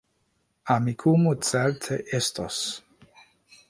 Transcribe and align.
Amikumu 0.75 1.29
certe 1.49 1.95
estos 2.21 2.57